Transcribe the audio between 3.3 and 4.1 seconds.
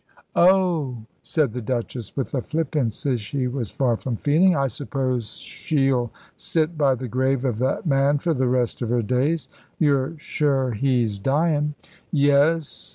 was far